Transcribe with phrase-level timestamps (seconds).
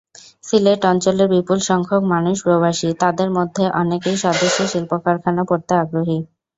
[0.43, 6.17] সিলেট অঞ্চলের বিপুলসংখ্যক মানুষ প্রবাসী, তাঁদের মধ্যে অনেকেই স্বদেশে শিল্পকারখানা গড়তে আগ্রহী।